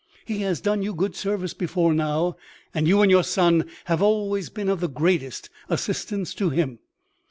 [0.25, 2.35] He has done you good service before now;
[2.73, 6.79] and you and your Son have always been of the greatest assistance to him."